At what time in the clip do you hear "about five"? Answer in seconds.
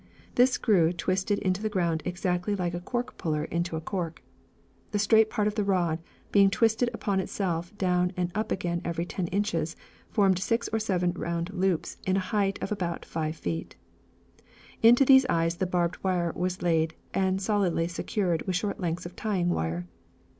12.71-13.35